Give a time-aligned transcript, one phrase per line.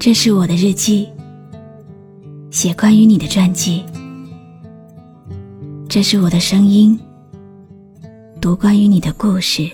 [0.00, 1.08] 这是我的日记，
[2.52, 3.84] 写关于你的传记。
[5.88, 6.96] 这是我的声音，
[8.40, 9.68] 读关于你的故事。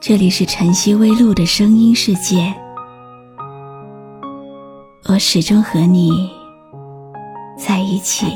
[0.00, 2.52] 这里是晨曦微露的声音世界，
[5.04, 6.28] 我始终和你
[7.56, 8.26] 在一起。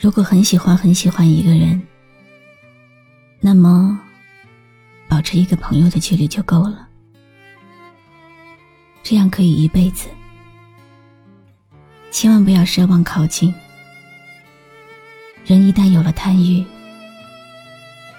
[0.00, 1.82] 如果很喜欢很喜欢一个人，
[3.38, 4.00] 那么。
[5.12, 6.88] 保持一个朋友的距离就够了，
[9.02, 10.08] 这样可以一辈子。
[12.10, 13.54] 千万不要奢望靠近，
[15.44, 16.64] 人一旦有了贪欲，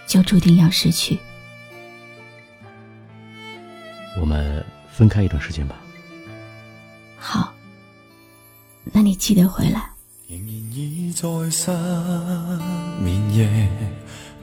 [0.05, 1.17] 就注定要失去。
[4.21, 5.75] 我们分开一段时间吧。
[7.17, 7.51] 好，
[8.83, 9.89] 那你记得回来。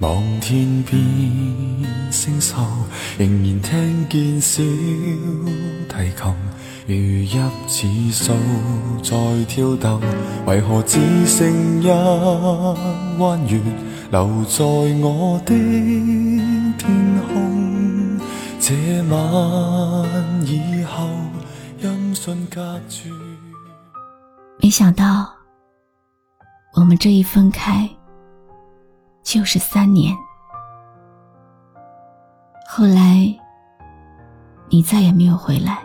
[0.00, 0.98] 望天边
[2.10, 2.56] 星宿，
[3.18, 4.62] 仍然听见小
[5.88, 6.34] 提琴
[6.86, 7.26] 如
[7.68, 8.32] 泣似诉
[9.02, 10.00] 在跳动。
[10.46, 11.86] 为何只剩一
[13.18, 13.60] 弯月
[14.10, 15.54] 留在我的
[16.78, 18.18] 天空？
[18.58, 18.74] 这
[19.10, 21.06] 晚以后，
[21.82, 23.10] 音讯隔绝。
[24.62, 25.30] 没想到，
[26.74, 27.86] 我们这一分开。
[29.22, 30.16] 就是三年。
[32.68, 33.26] 后来，
[34.68, 35.78] 你再也没有回来。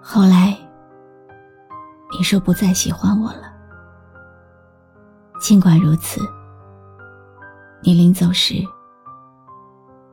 [0.00, 0.56] 后来，
[2.10, 3.52] 你说不再喜欢我了。
[5.40, 6.20] 尽管如此，
[7.82, 8.54] 你临走时，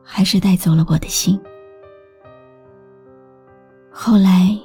[0.02, 1.40] 还是带走了我的心。
[3.92, 4.58] 后来，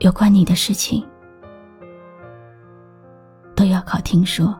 [0.00, 1.06] 有关你的事情，
[3.56, 4.54] 都要靠听说。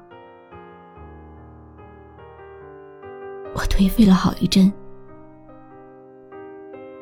[3.78, 4.72] 颓废了好一阵，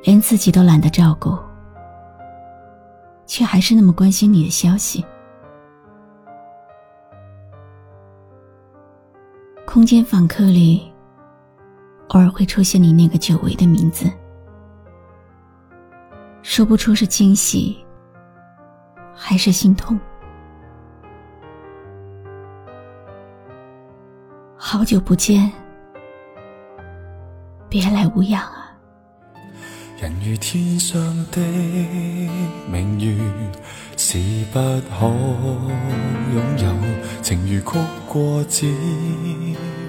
[0.03, 1.35] 连自己都懒得照顾，
[3.25, 5.03] 却还是那么关心你的消息。
[9.65, 10.93] 空间访客里，
[12.09, 14.05] 偶尔会出现你那个久违的名字，
[16.43, 17.83] 说不出是惊喜
[19.15, 19.99] 还是心痛。
[24.59, 25.51] 好久不见。
[27.79, 28.73] 别来无恙啊！
[30.01, 30.99] 人如天上
[31.31, 31.43] 的
[32.73, 33.15] 明月，
[33.99, 34.17] 是
[34.51, 35.07] 不可
[36.33, 36.73] 拥有；
[37.23, 37.79] 情如曲
[38.09, 38.67] 过只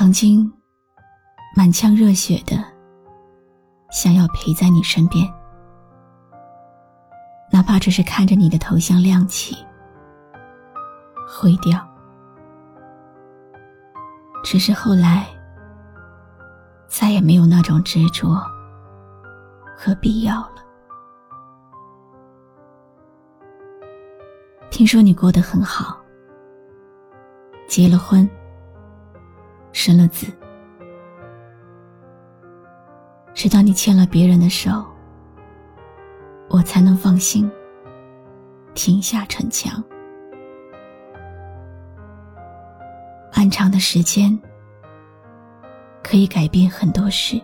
[0.00, 0.50] 曾经
[1.54, 2.56] 满腔热血的
[3.90, 5.30] 想要陪在你身边，
[7.52, 9.54] 哪怕只是看着你的头像亮起、
[11.28, 11.86] 灰掉。
[14.42, 15.26] 只是后来
[16.88, 18.42] 再也没有那种执着
[19.76, 20.64] 和必要了。
[24.70, 26.00] 听说你过得很好，
[27.68, 28.26] 结了婚。
[29.82, 30.26] 生了子，
[33.32, 34.70] 直到你牵了别人的手，
[36.50, 37.50] 我才能放心
[38.74, 39.82] 停下逞强。
[43.34, 44.38] 漫长的时间
[46.02, 47.40] 可以改变很多事，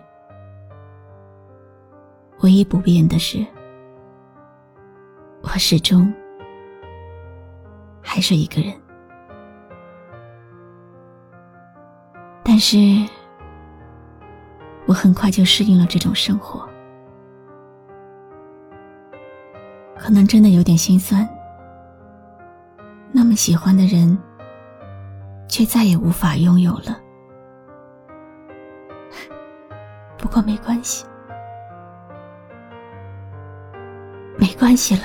[2.41, 3.43] 唯一不变的是，
[5.41, 6.13] 我始终
[7.99, 8.71] 还是一个人。
[12.57, 13.07] 但是，
[14.87, 16.67] 我很快就适应了这种生活。
[19.95, 21.29] 可能真的有点心酸，
[23.11, 24.17] 那么喜欢的人，
[25.47, 26.99] 却再也无法拥有了。
[30.17, 31.05] 不过没关系，
[34.35, 35.03] 没关系了，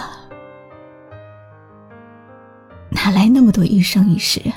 [2.89, 4.57] 哪来那么多一生一世啊？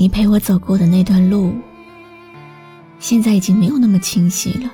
[0.00, 1.54] 你陪我走过的那段路，
[2.98, 4.70] 现在已经没有那么清晰了，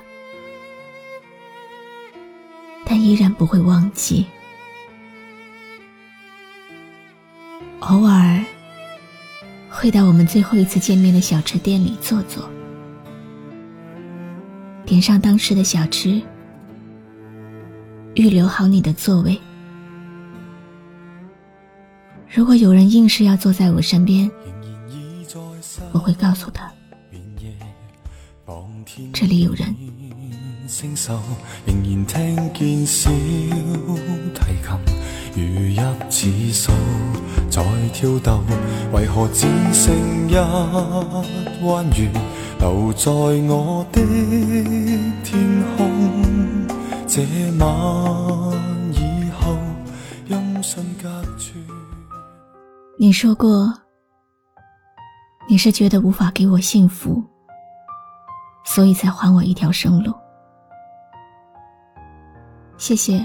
[2.84, 4.24] 但依然不会忘记。
[7.80, 8.40] 偶尔
[9.68, 12.48] 会到我们最后一次见面的小吃店里坐坐，
[14.84, 16.22] 点上当时的小吃，
[18.14, 19.36] 预留好你的座位。
[22.32, 24.30] 如果有人硬是要坐在我身边，
[25.92, 26.72] 我会告诉他，
[29.12, 29.74] 这里有人。
[30.68, 31.12] 星宿
[31.64, 33.10] 仍然听见小
[34.34, 34.76] 提琴
[35.36, 35.40] 如
[36.10, 36.72] 泣似诉，
[37.50, 37.62] 在
[37.92, 38.42] 跳动，
[38.92, 39.94] 为何只剩
[40.28, 40.34] 一
[41.64, 42.10] 弯月
[42.58, 44.00] 留在我的
[45.22, 46.66] 天空？
[47.06, 47.22] 这
[47.58, 47.64] 晚
[48.92, 49.56] 以后，
[50.26, 51.52] 音讯隔绝。
[52.98, 53.85] 你说过。
[55.48, 57.22] 你是觉得无法给我幸福，
[58.64, 60.12] 所以才还我一条生路。
[62.76, 63.24] 谢谢，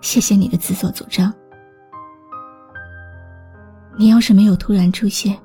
[0.00, 1.32] 谢谢你的自作主张。
[3.94, 5.38] 你要是没有突然出现，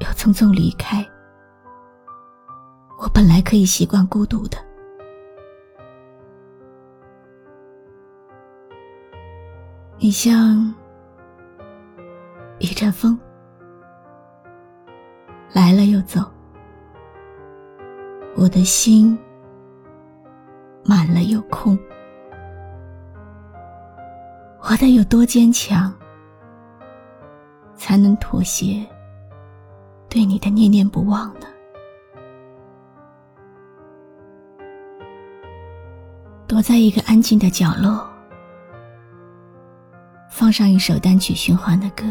[0.00, 1.06] 又匆匆离开，
[2.98, 4.56] 我本来可以习惯孤独的。
[9.98, 10.74] 你像。
[12.90, 13.18] 风
[15.52, 16.20] 来了又走，
[18.36, 19.18] 我的心
[20.84, 21.78] 满了又空。
[24.62, 25.92] 我得有多坚强，
[27.76, 28.84] 才能妥协
[30.08, 31.46] 对你的念念不忘呢？
[36.46, 38.08] 躲在一个安静的角落，
[40.30, 42.04] 放上一首单曲循环的歌。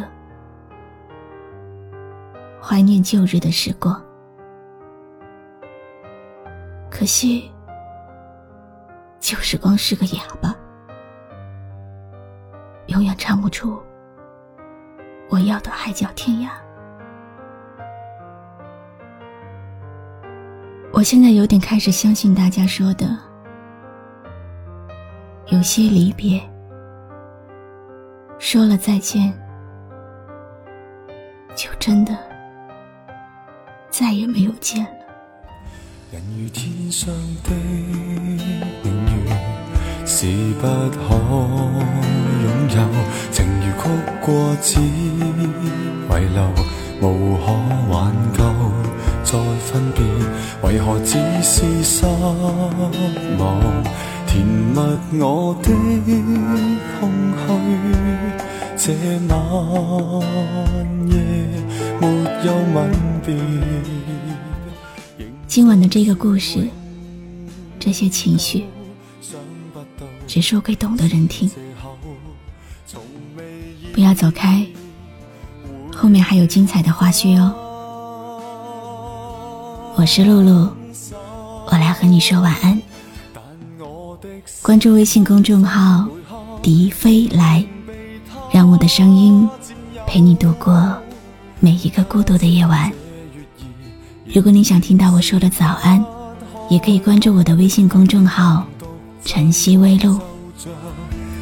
[2.73, 4.03] 怀念旧日的时光，
[6.89, 7.51] 可惜
[9.19, 10.55] 旧时光是个哑巴，
[12.87, 13.79] 永远唱不出
[15.29, 16.49] 我要的海角天涯。
[20.91, 23.05] 我现在有点开始相信大家说的，
[25.51, 26.41] 有些离别，
[28.39, 29.31] 说了再见，
[31.55, 32.32] 就真的。
[34.03, 34.89] 再也没有见了。
[36.11, 37.09] 人如天上
[37.41, 37.51] 的
[38.83, 39.31] 明月，
[40.05, 40.27] 是
[40.59, 41.15] 不可
[42.43, 42.75] 拥有；
[43.31, 43.87] 情如曲
[44.19, 44.27] 过
[44.61, 46.43] 只遗留，
[46.99, 47.45] 无可
[47.93, 48.43] 挽救。
[49.23, 49.39] 再
[49.71, 50.03] 分别，
[50.63, 52.05] 为何只是失
[53.39, 53.57] 望？
[54.27, 54.77] 填密
[55.21, 55.71] 我的
[56.99, 57.09] 空
[57.39, 57.47] 虚，
[58.85, 58.91] 这
[59.29, 60.19] 晚
[61.09, 61.15] 夜。
[65.47, 66.67] 今晚的这个故事，
[67.79, 68.65] 这些情绪，
[70.27, 71.49] 只说给懂的人听。
[73.93, 74.67] 不要走开，
[75.95, 77.55] 后面还有精彩的花絮哦。
[79.95, 80.69] 我是露露，
[81.67, 82.81] 我来和你说晚安。
[84.61, 86.05] 关注微信公众号
[86.61, 87.65] “笛飞来”，
[88.53, 89.49] 让我的声音
[90.05, 90.95] 陪你度过。
[91.59, 92.91] 每一个孤独的夜晚，
[94.31, 96.05] 如果你想听到我说的早安，
[96.69, 98.63] 也可以关注我的微信公众号
[99.25, 100.19] “晨曦微露”。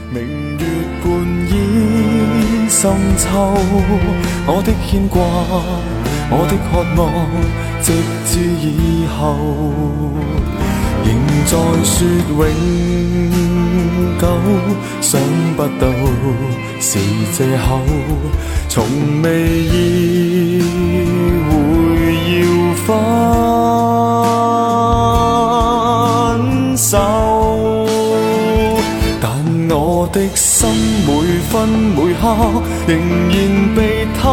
[0.10, 0.24] 明
[0.58, 0.65] 月
[1.03, 1.12] 半
[1.50, 3.30] 倚深秋，
[4.48, 5.22] 我的牵挂，
[6.32, 7.12] 我的渴望，
[7.84, 7.91] 直
[8.25, 9.36] 至以后，
[11.03, 11.10] 仍
[11.46, 11.51] 在
[11.84, 11.93] 说
[12.38, 12.41] 永
[14.20, 14.24] 久，
[15.01, 15.10] 想
[15.55, 15.84] 不到
[16.79, 16.89] 是
[17.34, 17.67] 借口。
[18.70, 18.74] 从
[19.22, 19.27] 未
[19.63, 20.63] 意
[21.50, 21.51] 会
[22.39, 22.41] 要
[22.75, 22.88] 分
[26.77, 26.89] 手，
[29.20, 29.25] 但
[29.70, 29.75] 我
[30.13, 30.70] 的心
[31.05, 31.10] 每
[31.50, 32.22] 分每刻
[32.88, 32.89] 仍
[33.29, 33.36] 然
[33.75, 33.79] 被
[34.22, 34.24] 他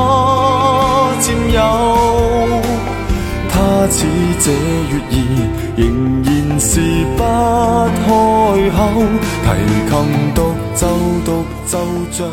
[8.78, 12.30] 好，提琴独奏，独奏着。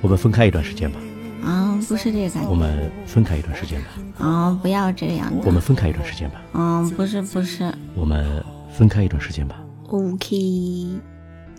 [0.00, 0.98] 我们分开一段时间吧。
[1.44, 2.48] 啊，不是这个感觉。
[2.48, 3.88] 我们分开一段时间吧。
[4.18, 5.42] 啊，不要这样子。
[5.44, 6.40] 我们分开一段时间吧。
[6.54, 7.70] 啊，不是不是。
[7.94, 8.42] 我们
[8.72, 9.60] 分开一段时间吧。
[9.88, 10.98] ok，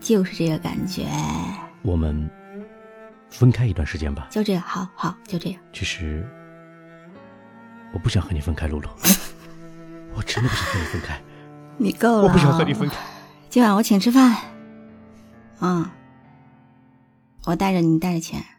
[0.02, 1.06] 就是这个感觉。
[1.84, 2.28] 我们
[3.30, 4.28] 分开一段时间吧。
[4.32, 5.62] 就这样，好好，就这样。
[5.72, 6.28] 其实。
[7.94, 8.90] 我不想和你分开，露露。
[10.18, 11.22] 我真的不想和你分开。
[11.78, 12.24] 你够了。
[12.24, 12.96] 我不想和你分开。
[13.50, 14.38] 今晚我请吃饭。
[15.60, 15.92] 啊
[17.46, 18.59] 我带着你带着钱。